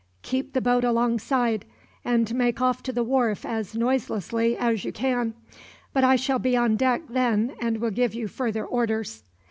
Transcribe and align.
Keep 0.23 0.53
the 0.53 0.61
boat 0.61 0.83
alongside, 0.83 1.63
and 2.03 2.33
make 2.33 2.59
off 2.59 2.81
to 2.81 2.91
the 2.91 3.03
wharf 3.03 3.45
as 3.45 3.75
noiselessly 3.75 4.57
as 4.57 4.83
you 4.83 4.91
can; 4.91 5.35
but 5.93 6.03
I 6.03 6.15
shall 6.15 6.39
be 6.39 6.57
on 6.57 6.75
deck, 6.75 7.03
then, 7.07 7.53
and 7.61 7.77
will 7.77 7.91
give 7.91 8.15
you 8.15 8.27
further 8.27 8.65
orders." 8.65 9.21